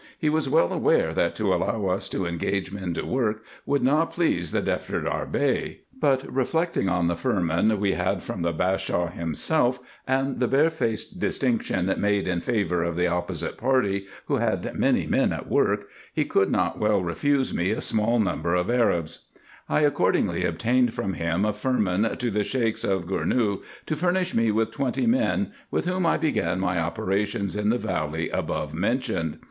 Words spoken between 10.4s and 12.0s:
barefaced distinction